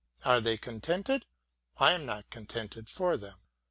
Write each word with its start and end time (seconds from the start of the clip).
Are 0.25 0.41
they 0.41 0.57
contented? 0.57 1.27
I 1.79 1.91
am 1.91 2.07
not 2.07 2.31
contented 2.31 2.89
for 2.89 3.17
them. 3.17 3.35